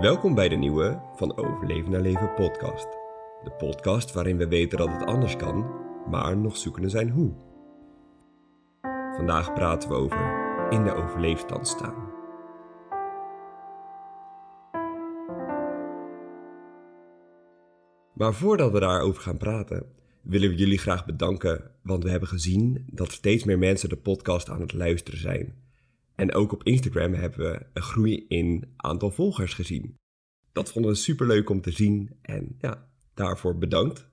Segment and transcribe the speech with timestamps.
[0.00, 2.86] Welkom bij de nieuwe Van Overleven naar Leven podcast.
[3.42, 5.70] De podcast waarin we weten dat het anders kan,
[6.10, 7.34] maar nog zoekende zijn hoe.
[9.16, 10.18] Vandaag praten we over
[10.70, 12.08] in de overleefstand staan.
[18.12, 19.86] Maar voordat we daarover gaan praten,
[20.22, 24.48] willen we jullie graag bedanken, want we hebben gezien dat steeds meer mensen de podcast
[24.48, 25.69] aan het luisteren zijn.
[26.20, 29.96] En ook op Instagram hebben we een groei in aantal volgers gezien.
[30.52, 34.08] Dat vonden we superleuk om te zien en ja, daarvoor bedankt.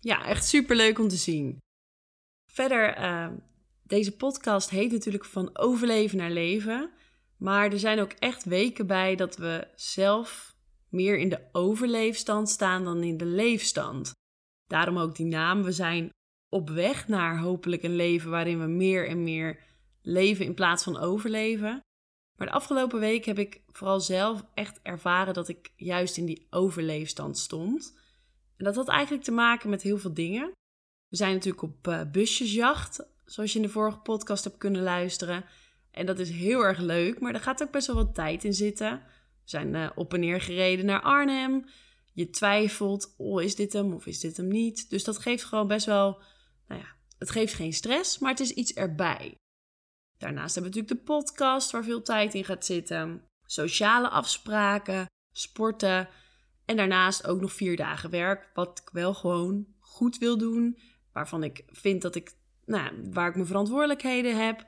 [0.00, 1.58] Ja, echt superleuk om te zien.
[2.52, 3.30] Verder, uh,
[3.82, 6.90] deze podcast heet natuurlijk van overleven naar leven.
[7.36, 10.54] Maar er zijn ook echt weken bij dat we zelf
[10.88, 14.12] meer in de overleefstand staan dan in de leefstand.
[14.66, 15.62] Daarom ook die naam.
[15.62, 16.10] We zijn
[16.48, 19.69] op weg naar hopelijk een leven waarin we meer en meer
[20.02, 21.80] leven in plaats van overleven.
[22.36, 26.46] Maar de afgelopen week heb ik vooral zelf echt ervaren dat ik juist in die
[26.50, 27.98] overleefstand stond.
[28.56, 30.52] En dat had eigenlijk te maken met heel veel dingen.
[31.08, 35.44] We zijn natuurlijk op uh, busjesjacht, zoals je in de vorige podcast hebt kunnen luisteren.
[35.90, 38.54] En dat is heel erg leuk, maar er gaat ook best wel wat tijd in
[38.54, 39.02] zitten.
[39.42, 41.64] We zijn uh, op en neer gereden naar Arnhem.
[42.12, 44.90] Je twijfelt, oh is dit hem of is dit hem niet?
[44.90, 46.22] Dus dat geeft gewoon best wel,
[46.68, 49.34] nou ja, het geeft geen stress, maar het is iets erbij.
[50.20, 53.24] Daarnaast hebben we natuurlijk de podcast waar veel tijd in gaat zitten.
[53.46, 56.08] Sociale afspraken, sporten.
[56.64, 60.78] En daarnaast ook nog vier dagen werk, wat ik wel gewoon goed wil doen.
[61.12, 62.32] Waarvan ik vind dat ik,
[62.64, 64.66] nou, waar ik mijn verantwoordelijkheden heb.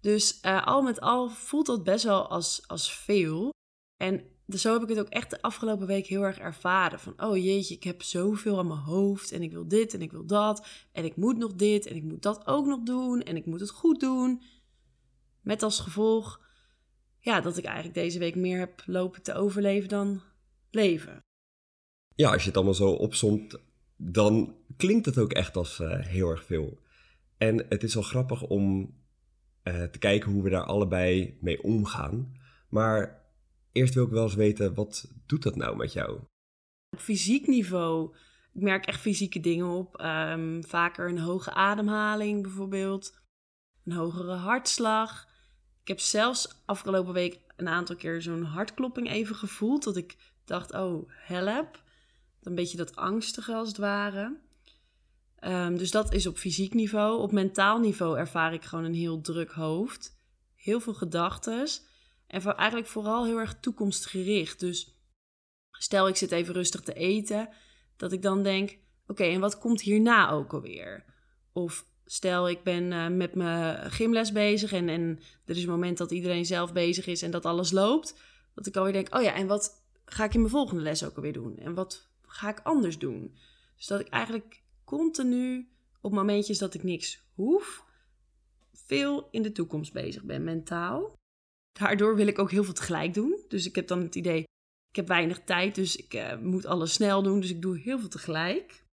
[0.00, 3.50] Dus uh, al met al voelt dat best wel als, als veel.
[3.96, 7.00] En dus zo heb ik het ook echt de afgelopen week heel erg ervaren.
[7.00, 9.32] Van, oh jeetje, ik heb zoveel aan mijn hoofd.
[9.32, 10.66] En ik wil dit en ik wil dat.
[10.92, 13.22] En ik moet nog dit en ik moet dat ook nog doen.
[13.22, 14.42] En ik moet het goed doen.
[15.42, 16.40] Met als gevolg
[17.20, 20.22] ja, dat ik eigenlijk deze week meer heb lopen te overleven dan
[20.70, 21.24] leven.
[22.14, 23.58] Ja, als je het allemaal zo opzomt,
[23.96, 26.78] dan klinkt het ook echt als uh, heel erg veel.
[27.38, 28.94] En het is wel grappig om
[29.64, 32.36] uh, te kijken hoe we daar allebei mee omgaan.
[32.68, 33.24] Maar
[33.72, 36.20] eerst wil ik wel eens weten, wat doet dat nou met jou?
[36.90, 38.14] Op fysiek niveau,
[38.52, 40.00] ik merk echt fysieke dingen op.
[40.00, 43.20] Um, vaker een hoge ademhaling bijvoorbeeld,
[43.84, 45.28] een hogere hartslag.
[45.82, 49.84] Ik heb zelfs afgelopen week een aantal keer zo'n hartklopping even gevoeld.
[49.84, 51.82] Dat ik dacht, oh, help.
[52.42, 54.38] Een beetje dat angstige als het ware.
[55.40, 57.20] Um, dus dat is op fysiek niveau.
[57.20, 60.18] Op mentaal niveau ervaar ik gewoon een heel druk hoofd.
[60.54, 61.68] Heel veel gedachten.
[62.26, 64.60] En eigenlijk vooral heel erg toekomstgericht.
[64.60, 64.94] Dus
[65.70, 67.48] stel ik zit even rustig te eten.
[67.96, 71.04] Dat ik dan denk, oké, en wat komt hierna ook alweer?
[71.52, 75.98] Of Stel, ik ben uh, met mijn gymles bezig en, en er is een moment
[75.98, 78.20] dat iedereen zelf bezig is en dat alles loopt.
[78.54, 81.16] Dat ik alweer denk, oh ja, en wat ga ik in mijn volgende les ook
[81.16, 81.58] alweer doen?
[81.58, 83.34] En wat ga ik anders doen?
[83.76, 85.68] Dus dat ik eigenlijk continu
[86.00, 87.84] op momentjes dat ik niks hoef,
[88.72, 91.14] veel in de toekomst bezig ben, mentaal.
[91.78, 93.40] Daardoor wil ik ook heel veel tegelijk doen.
[93.48, 94.40] Dus ik heb dan het idee,
[94.88, 97.40] ik heb weinig tijd, dus ik uh, moet alles snel doen.
[97.40, 98.84] Dus ik doe heel veel tegelijk.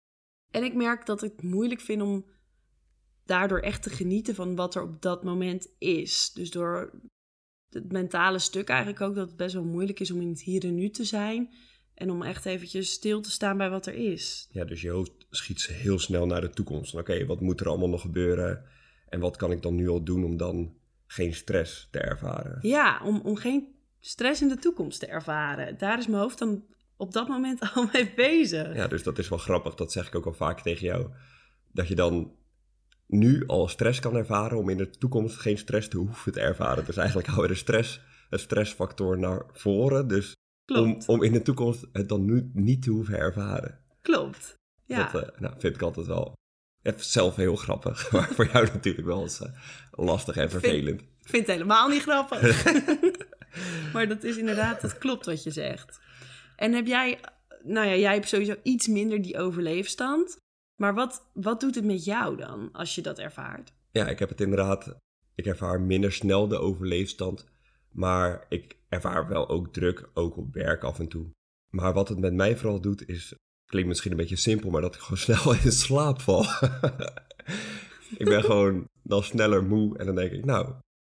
[0.51, 2.25] En ik merk dat ik het moeilijk vind om
[3.27, 6.31] daardoor echt te genieten van wat er op dat moment is.
[6.33, 6.91] Dus door
[7.69, 10.63] het mentale stuk eigenlijk ook dat het best wel moeilijk is om in het hier
[10.63, 11.53] en nu te zijn.
[11.93, 14.47] En om echt eventjes stil te staan bij wat er is.
[14.51, 16.95] Ja, dus je hoofd schiet heel snel naar de toekomst.
[16.95, 18.65] Oké, wat moet er allemaal nog gebeuren?
[19.09, 22.59] En wat kan ik dan nu al doen om dan geen stress te ervaren?
[22.61, 25.77] Ja, om, om geen stress in de toekomst te ervaren.
[25.77, 26.65] Daar is mijn hoofd dan
[26.97, 28.75] op dat moment al mee bezig.
[28.75, 29.75] Ja, dus dat is wel grappig.
[29.75, 31.11] Dat zeg ik ook al vaak tegen jou.
[31.71, 32.35] Dat je dan
[33.07, 36.85] nu al stress kan ervaren om in de toekomst geen stress te hoeven te ervaren.
[36.85, 40.07] Dus eigenlijk houden we de stress, het stressfactor naar voren.
[40.07, 40.35] Dus
[40.73, 43.79] om, om in de toekomst het dan nu niet te hoeven ervaren.
[44.01, 44.55] Klopt.
[44.85, 45.09] Ja.
[45.11, 46.35] Dat uh, nou, vind ik altijd wel
[46.95, 48.07] zelf heel grappig.
[48.11, 49.47] Maar voor jou natuurlijk wel eens uh,
[49.91, 51.01] lastig en vervelend.
[51.01, 52.65] Ik vind, vind het helemaal niet grappig.
[53.93, 55.99] maar dat is inderdaad, dat klopt wat je zegt.
[56.55, 57.19] En heb jij,
[57.63, 60.37] nou ja, jij hebt sowieso iets minder die overleefstand.
[60.77, 63.73] Maar wat, wat doet het met jou dan als je dat ervaart?
[63.91, 64.97] Ja, ik heb het inderdaad.
[65.35, 67.45] Ik ervaar minder snel de overleefstand.
[67.91, 71.29] Maar ik ervaar wel ook druk, ook op werk af en toe.
[71.69, 73.35] Maar wat het met mij vooral doet, is.
[73.65, 76.41] Klinkt misschien een beetje simpel, maar dat ik gewoon snel in slaap val.
[78.21, 80.73] ik ben gewoon dan sneller moe en dan denk ik, nou,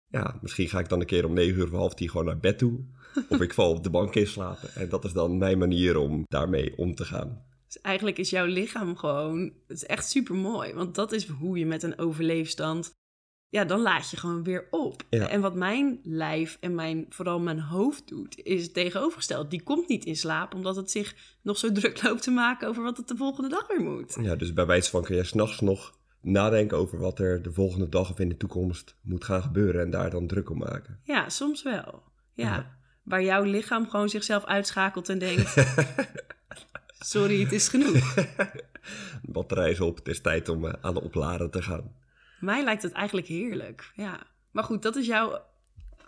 [0.07, 2.39] ja, misschien ga ik dan een keer om negen uur of half tien gewoon naar
[2.39, 2.85] bed toe.
[3.29, 4.73] Of ik val op de bank in slapen.
[4.75, 7.47] En dat is dan mijn manier om daarmee om te gaan.
[7.69, 10.73] Dus eigenlijk is jouw lichaam gewoon, het is echt super mooi.
[10.73, 12.97] Want dat is hoe je met een overleefstand
[13.49, 15.03] ja, dan laat je gewoon weer op.
[15.09, 15.27] Ja.
[15.27, 19.49] En wat mijn lijf en mijn, vooral mijn hoofd doet, is tegenovergesteld.
[19.49, 22.83] Die komt niet in slaap, omdat het zich nog zo druk loopt te maken over
[22.83, 24.17] wat het de volgende dag weer moet.
[24.21, 27.89] Ja, dus bij wijze van kun je s'nachts nog nadenken over wat er de volgende
[27.89, 30.99] dag of in de toekomst moet gaan gebeuren en daar dan druk om maken.
[31.03, 32.03] Ja, soms wel.
[32.33, 32.45] Ja.
[32.45, 32.77] Ja.
[33.03, 35.53] Waar jouw lichaam gewoon zichzelf uitschakelt en denkt:
[36.99, 38.13] Sorry, het is genoeg.
[38.13, 41.95] De batterij is op, het is tijd om eh, aan de opladen te gaan.
[42.39, 43.91] Mij lijkt het eigenlijk heerlijk.
[43.95, 44.27] Ja.
[44.51, 45.41] Maar goed, dat is jouw.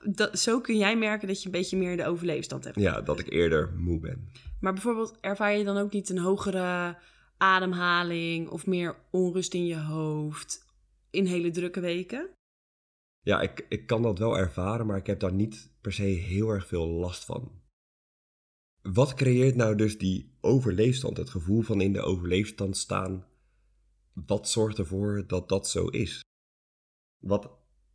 [0.03, 2.79] Dat, zo kun jij merken dat je een beetje meer de overleefstand hebt.
[2.79, 4.31] Ja, dat ik eerder moe ben.
[4.59, 6.97] Maar bijvoorbeeld, ervaar je dan ook niet een hogere
[7.38, 10.65] ademhaling of meer onrust in je hoofd
[11.09, 12.29] in hele drukke weken?
[13.21, 16.49] Ja, ik, ik kan dat wel ervaren, maar ik heb daar niet per se heel
[16.49, 17.51] erg veel last van.
[18.81, 23.25] Wat creëert nou dus die overleefstand, het gevoel van in de overleefstand staan?
[24.13, 26.23] Wat zorgt ervoor dat dat zo is?
[27.19, 27.51] Wat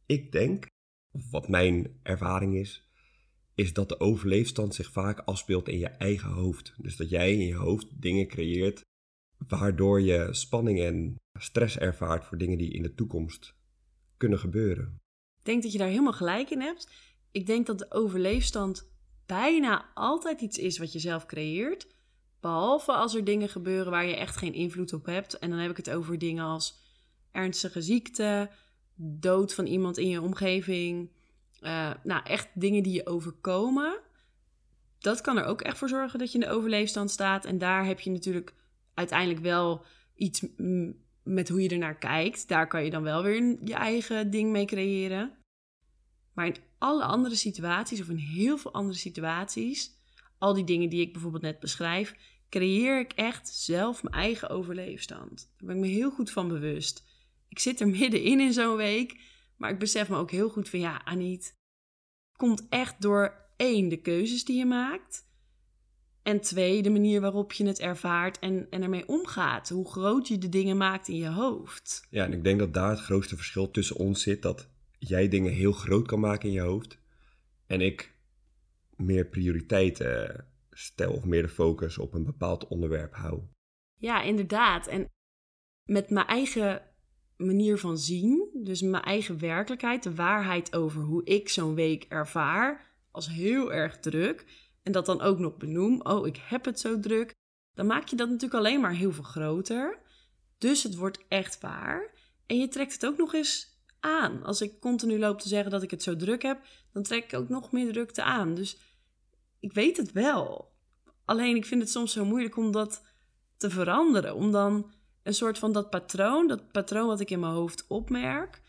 [0.07, 0.67] ik denk,
[1.13, 2.91] of wat mijn ervaring is,
[3.55, 6.75] is dat de overleefstand zich vaak afspeelt in je eigen hoofd.
[6.77, 8.85] Dus dat jij in je hoofd dingen creëert
[9.49, 13.55] waardoor je spanning en stress ervaart voor dingen die in de toekomst
[14.17, 14.99] kunnen gebeuren.
[15.39, 16.91] Ik denk dat je daar helemaal gelijk in hebt.
[17.31, 18.91] Ik denk dat de overleefstand
[19.27, 21.87] bijna altijd iets is wat je zelf creëert.
[22.41, 25.39] Behalve als er dingen gebeuren waar je echt geen invloed op hebt.
[25.39, 26.81] En dan heb ik het over dingen als
[27.33, 28.51] ernstige ziekte,
[28.95, 31.11] dood van iemand in je omgeving.
[31.61, 33.99] Eh, nou, echt dingen die je overkomen.
[34.99, 37.45] Dat kan er ook echt voor zorgen dat je in de overleefstand staat.
[37.45, 38.55] En daar heb je natuurlijk
[38.95, 39.85] uiteindelijk wel
[40.15, 40.47] iets
[41.23, 42.49] met hoe je ernaar kijkt.
[42.49, 45.33] Daar kan je dan wel weer je eigen ding mee creëren.
[46.33, 49.91] Maar in alle andere situaties, of in heel veel andere situaties,
[50.39, 52.15] al die dingen die ik bijvoorbeeld net beschrijf,
[52.49, 55.53] creëer ik echt zelf mijn eigen overleefstand.
[55.57, 57.05] Daar ben ik me heel goed van bewust.
[57.49, 59.21] Ik zit er middenin in zo'n week,
[59.57, 61.55] maar ik besef me ook heel goed van ja, Aniet,
[62.37, 65.25] komt echt door één, de keuzes die je maakt.
[66.23, 69.69] En twee, de manier waarop je het ervaart en, en ermee omgaat.
[69.69, 72.07] Hoe groot je de dingen maakt in je hoofd.
[72.11, 74.43] Ja, en ik denk dat daar het grootste verschil tussen ons zit.
[74.43, 74.69] Dat
[74.99, 76.99] jij dingen heel groot kan maken in je hoofd.
[77.67, 78.15] En ik
[78.97, 83.43] meer prioriteiten stel of meer de focus op een bepaald onderwerp hou.
[83.95, 84.87] Ja, inderdaad.
[84.87, 85.09] En
[85.85, 86.83] met mijn eigen
[87.37, 92.95] manier van zien, dus mijn eigen werkelijkheid, de waarheid over hoe ik zo'n week ervaar,
[93.11, 94.45] als heel erg druk.
[94.83, 97.35] En dat dan ook nog benoem, oh, ik heb het zo druk.
[97.75, 99.99] Dan maak je dat natuurlijk alleen maar heel veel groter.
[100.59, 102.11] Dus het wordt echt waar.
[102.47, 103.76] En je trekt het ook nog eens
[104.07, 104.45] aan.
[104.45, 106.61] Als ik continu loop te zeggen dat ik het zo druk heb,
[106.93, 108.55] dan trek ik ook nog meer drukte aan.
[108.55, 108.79] Dus
[109.61, 110.73] ik weet het wel.
[111.25, 113.03] Alleen ik vind het soms zo moeilijk om dat
[113.57, 114.35] te veranderen.
[114.35, 114.91] Om dan
[115.23, 118.63] een soort van dat patroon, dat patroon wat ik in mijn hoofd opmerk.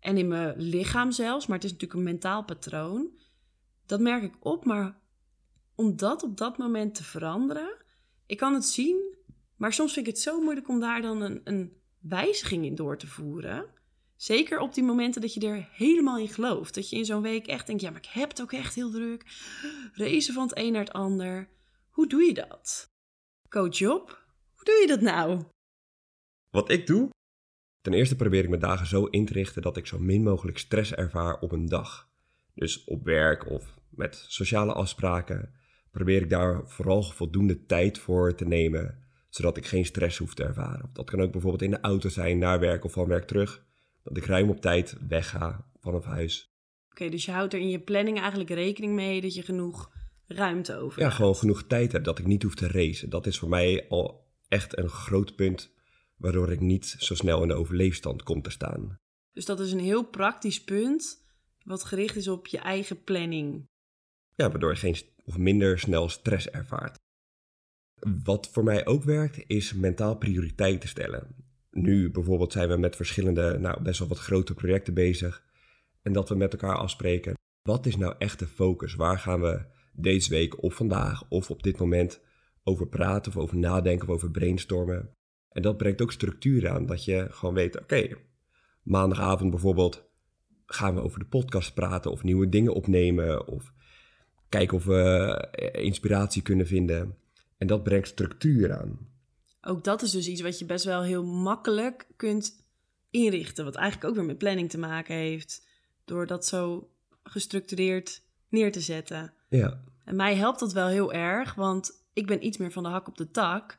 [0.00, 3.18] En in mijn lichaam zelfs, maar het is natuurlijk een mentaal patroon.
[3.86, 4.98] Dat merk ik op, maar
[5.74, 7.76] om dat op dat moment te veranderen.
[8.26, 9.16] Ik kan het zien,
[9.56, 12.98] maar soms vind ik het zo moeilijk om daar dan een, een wijziging in door
[12.98, 13.66] te voeren.
[14.16, 16.74] Zeker op die momenten dat je er helemaal in gelooft.
[16.74, 18.90] Dat je in zo'n week echt denkt, ja, maar ik heb het ook echt heel
[18.90, 19.24] druk.
[19.92, 21.48] Racen van het een naar het ander.
[21.90, 22.92] Hoe doe je dat?
[23.48, 24.24] Coach Job,
[24.54, 25.42] hoe doe je dat nou?
[26.50, 27.10] Wat ik doe?
[27.80, 30.58] Ten eerste probeer ik mijn dagen zo in te richten dat ik zo min mogelijk
[30.58, 32.08] stress ervaar op een dag.
[32.54, 35.54] Dus op werk of met sociale afspraken
[35.90, 40.44] probeer ik daar vooral voldoende tijd voor te nemen, zodat ik geen stress hoef te
[40.44, 40.90] ervaren.
[40.92, 43.64] Dat kan ook bijvoorbeeld in de auto zijn, naar werk of van werk terug.
[44.04, 46.52] Dat ik ruim op tijd wegga vanaf huis.
[46.90, 49.92] Oké, dus je houdt er in je planning eigenlijk rekening mee dat je genoeg
[50.26, 51.16] ruimte over Ja, hebt.
[51.16, 53.10] gewoon genoeg tijd heb dat ik niet hoef te racen.
[53.10, 55.72] Dat is voor mij al echt een groot punt
[56.16, 58.98] waardoor ik niet zo snel in de overleefstand kom te staan.
[59.32, 61.24] Dus dat is een heel praktisch punt,
[61.62, 63.68] wat gericht is op je eigen planning.
[64.34, 66.98] Ja, waardoor je geen of minder snel stress ervaart.
[68.24, 71.43] Wat voor mij ook werkt, is mentaal prioriteiten stellen.
[71.74, 75.44] Nu bijvoorbeeld zijn we met verschillende, nou best wel wat grote projecten bezig.
[76.02, 78.94] En dat we met elkaar afspreken, wat is nou echt de focus?
[78.94, 82.20] Waar gaan we deze week of vandaag of op dit moment
[82.62, 85.10] over praten of over nadenken of over brainstormen?
[85.48, 88.08] En dat brengt ook structuur aan, dat je gewoon weet, oké,
[88.82, 90.10] maandagavond bijvoorbeeld
[90.66, 93.72] gaan we over de podcast praten of nieuwe dingen opnemen of
[94.48, 95.02] kijken of we
[95.50, 97.16] eh, inspiratie kunnen vinden.
[97.58, 99.13] En dat brengt structuur aan.
[99.66, 102.64] Ook dat is dus iets wat je best wel heel makkelijk kunt
[103.10, 103.64] inrichten.
[103.64, 105.66] Wat eigenlijk ook weer met planning te maken heeft.
[106.04, 106.90] Door dat zo
[107.22, 109.32] gestructureerd neer te zetten.
[109.48, 112.88] Ja, En mij helpt dat wel heel erg, want ik ben iets meer van de
[112.88, 113.78] hak op de tak.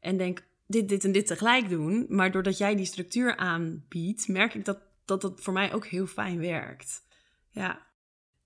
[0.00, 2.06] En denk dit, dit en dit tegelijk doen.
[2.08, 6.06] Maar doordat jij die structuur aanbiedt, merk ik dat dat dat voor mij ook heel
[6.06, 7.02] fijn werkt.
[7.50, 7.86] Ja,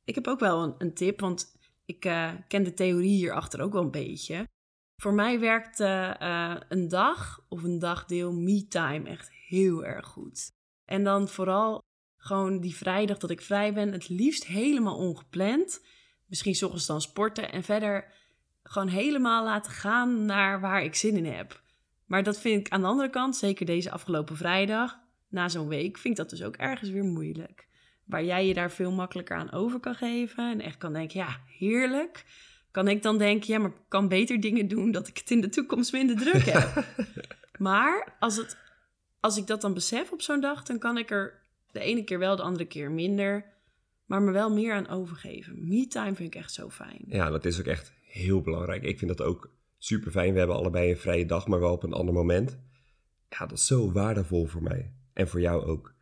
[0.04, 3.72] ik heb ook wel een, een tip, want ik uh, ken de theorie hierachter ook
[3.72, 4.48] wel een beetje.
[4.96, 10.50] Voor mij werkt uh, een dag of een dagdeel me-time echt heel erg goed.
[10.84, 11.82] En dan vooral
[12.16, 15.86] gewoon die vrijdag dat ik vrij ben, het liefst helemaal ongepland.
[16.26, 18.12] Misschien s dan sporten en verder
[18.62, 21.62] gewoon helemaal laten gaan naar waar ik zin in heb.
[22.04, 24.98] Maar dat vind ik aan de andere kant, zeker deze afgelopen vrijdag,
[25.28, 27.68] na zo'n week, vind ik dat dus ook ergens weer moeilijk.
[28.04, 31.40] Waar jij je daar veel makkelijker aan over kan geven en echt kan denken, ja,
[31.58, 32.24] heerlijk.
[32.76, 35.40] Kan ik dan denken, ja, maar ik kan beter dingen doen dat ik het in
[35.40, 36.84] de toekomst minder druk heb.
[37.58, 38.56] maar als, het,
[39.20, 42.18] als ik dat dan besef op zo'n dag, dan kan ik er de ene keer
[42.18, 43.44] wel, de andere keer minder,
[44.04, 45.68] maar me wel meer aan overgeven.
[45.68, 47.04] Me-time vind ik echt zo fijn.
[47.06, 48.82] Ja, dat is ook echt heel belangrijk.
[48.82, 50.32] Ik vind dat ook super fijn.
[50.32, 52.58] We hebben allebei een vrije dag, maar wel op een ander moment.
[53.28, 54.92] Ja, dat is zo waardevol voor mij.
[55.12, 55.94] En voor jou ook.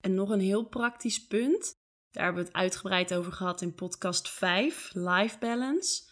[0.00, 1.82] En nog een heel praktisch punt.
[2.14, 6.02] Daar hebben we het uitgebreid over gehad in podcast 5, Life Balance.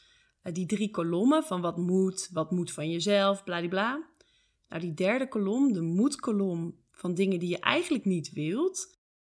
[0.43, 4.07] Eh, die drie kolommen van wat moet, wat moet van jezelf, bladibla.
[4.69, 8.99] Nou, die derde kolom, de moedkolom van dingen die je eigenlijk niet wilt,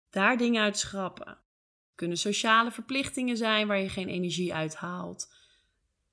[0.09, 1.27] daar dingen uit schrappen.
[1.27, 5.33] Het kunnen sociale verplichtingen zijn waar je geen energie uit haalt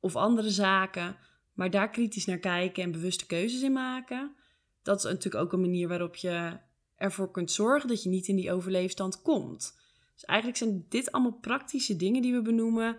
[0.00, 1.16] of andere zaken,
[1.52, 4.34] maar daar kritisch naar kijken en bewuste keuzes in maken.
[4.82, 6.58] Dat is natuurlijk ook een manier waarop je
[6.96, 9.78] ervoor kunt zorgen dat je niet in die overleefstand komt.
[10.20, 12.96] Dus eigenlijk zijn dit allemaal praktische dingen die we benoemen,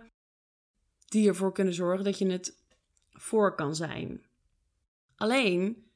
[1.08, 2.56] die ervoor kunnen zorgen dat je het
[3.10, 4.24] voor kan zijn.
[5.16, 5.86] Alleen,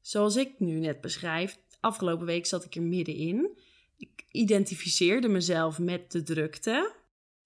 [0.00, 3.58] zoals ik nu net beschrijf, afgelopen week zat ik er middenin.
[3.96, 6.94] Ik identificeerde mezelf met de drukte.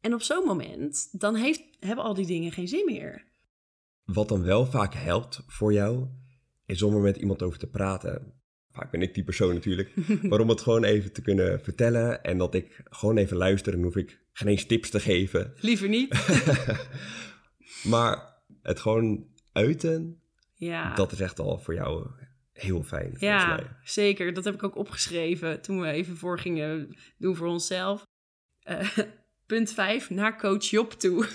[0.01, 3.25] En op zo'n moment, dan heeft, hebben al die dingen geen zin meer.
[4.05, 6.07] Wat dan wel vaak helpt voor jou,
[6.67, 8.38] is om er met iemand over te praten.
[8.79, 9.91] Vaak ben ik die persoon natuurlijk.
[10.29, 13.97] maar om het gewoon even te kunnen vertellen en dat ik gewoon even luister hoef
[13.97, 15.53] ik geen eens tips te geven.
[15.61, 16.27] Liever niet.
[17.93, 20.21] maar het gewoon uiten,
[20.55, 20.95] ja.
[20.95, 22.07] dat is echt al voor jou
[22.53, 23.15] heel fijn.
[23.19, 23.67] Ja, mij.
[23.85, 24.35] zeker.
[24.35, 28.03] Dat heb ik ook opgeschreven toen we even voor gingen doen voor onszelf.
[28.65, 28.89] Uh,
[29.47, 31.27] Punt 5, naar coach Job toe.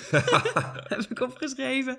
[0.88, 1.98] heb ik opgeschreven.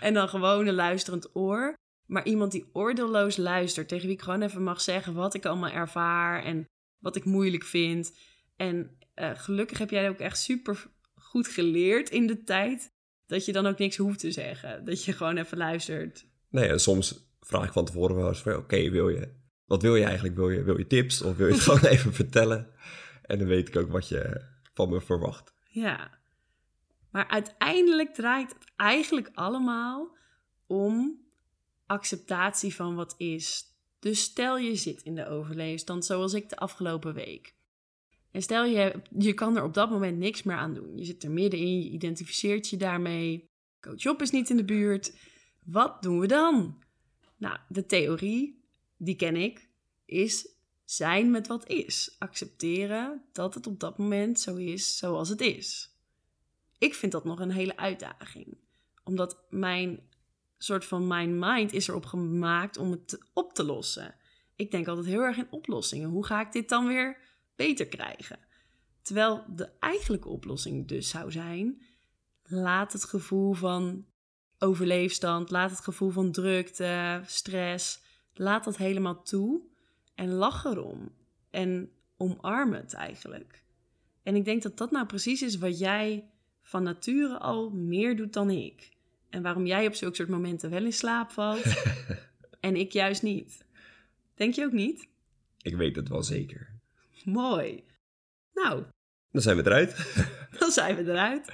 [0.00, 1.74] En dan gewoon een luisterend oor.
[2.10, 5.70] Maar iemand die oordeelloos luistert, tegen wie ik gewoon even mag zeggen wat ik allemaal
[5.70, 8.16] ervaar en wat ik moeilijk vind.
[8.56, 12.92] En uh, gelukkig heb jij ook echt super goed geleerd in de tijd
[13.26, 14.84] dat je dan ook niks hoeft te zeggen.
[14.84, 16.26] Dat je gewoon even luistert.
[16.48, 19.96] Nee, en soms vraag ik van tevoren wel eens van, oké, wil je, wat wil
[19.96, 20.36] je eigenlijk?
[20.36, 22.70] Wil je, wil je tips of wil je het gewoon even vertellen?
[23.22, 25.54] En dan weet ik ook wat je van me verwacht.
[25.68, 26.10] Ja,
[27.10, 30.16] maar uiteindelijk draait het eigenlijk allemaal
[30.66, 31.20] om
[31.90, 33.64] acceptatie van wat is.
[33.98, 37.54] Dus stel je zit in de overleefstand zoals ik de afgelopen week.
[38.30, 40.96] En stel je, je kan er op dat moment niks meer aan doen.
[40.96, 43.48] Je zit er middenin, je identificeert je daarmee.
[43.80, 45.16] Coach Job is niet in de buurt.
[45.64, 46.82] Wat doen we dan?
[47.36, 48.64] Nou, de theorie,
[48.96, 49.68] die ken ik,
[50.04, 50.48] is
[50.84, 52.16] zijn met wat is.
[52.18, 55.94] Accepteren dat het op dat moment zo is zoals het is.
[56.78, 58.58] Ik vind dat nog een hele uitdaging.
[59.04, 60.08] Omdat mijn
[60.64, 64.14] soort van mijn mind is erop gemaakt om het op te lossen.
[64.56, 66.08] Ik denk altijd heel erg in oplossingen.
[66.08, 67.18] Hoe ga ik dit dan weer
[67.56, 68.38] beter krijgen?
[69.02, 71.82] Terwijl de eigenlijke oplossing dus zou zijn:
[72.42, 74.06] laat het gevoel van
[74.58, 78.02] overleefstand, laat het gevoel van drukte, stress,
[78.34, 79.62] laat dat helemaal toe
[80.14, 81.12] en lach erom.
[81.50, 83.64] En omarm het eigenlijk.
[84.22, 86.30] En ik denk dat dat nou precies is wat jij
[86.62, 88.98] van nature al meer doet dan ik.
[89.30, 91.82] En waarom jij op zulke soort momenten wel in slaap valt
[92.60, 93.64] en ik juist niet.
[94.34, 95.08] Denk je ook niet?
[95.62, 96.80] Ik weet het wel zeker.
[97.24, 97.84] Mooi.
[98.54, 98.84] Nou.
[99.30, 100.14] Dan zijn we eruit.
[100.58, 101.52] dan zijn we eruit.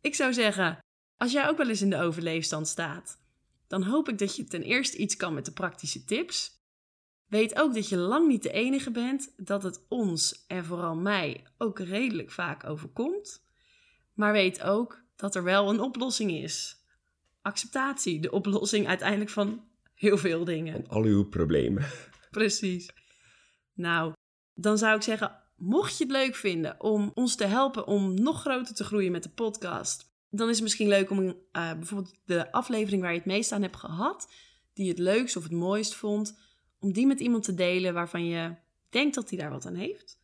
[0.00, 0.78] Ik zou zeggen,
[1.16, 3.18] als jij ook wel eens in de overleefstand staat,
[3.66, 6.62] dan hoop ik dat je ten eerste iets kan met de praktische tips.
[7.26, 11.44] Weet ook dat je lang niet de enige bent, dat het ons en vooral mij
[11.58, 13.44] ook redelijk vaak overkomt.
[14.12, 16.83] Maar weet ook dat er wel een oplossing is.
[17.44, 20.72] Acceptatie, de oplossing uiteindelijk van heel veel dingen.
[20.72, 21.86] Van al uw problemen.
[22.30, 22.90] Precies.
[23.74, 24.12] Nou,
[24.54, 28.40] dan zou ik zeggen, mocht je het leuk vinden om ons te helpen om nog
[28.40, 32.52] groter te groeien met de podcast, dan is het misschien leuk om uh, bijvoorbeeld de
[32.52, 34.32] aflevering waar je het meest aan hebt gehad,
[34.72, 36.38] die je het leukst of het mooist vond,
[36.78, 38.54] om die met iemand te delen waarvan je
[38.88, 40.18] denkt dat hij daar wat aan heeft,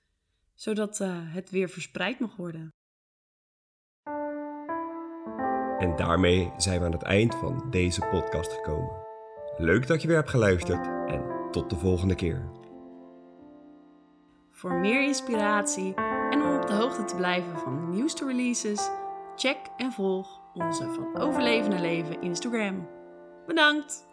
[0.54, 2.72] zodat uh, het weer verspreid mag worden.
[5.80, 8.90] En daarmee zijn we aan het eind van deze podcast gekomen.
[9.56, 12.48] Leuk dat je weer hebt geluisterd en tot de volgende keer.
[14.50, 15.94] Voor meer inspiratie
[16.30, 18.90] en om op de hoogte te blijven van de nieuwste releases,
[19.36, 22.88] check en volg onze Van Overleven naar Leven Instagram.
[23.46, 24.09] Bedankt!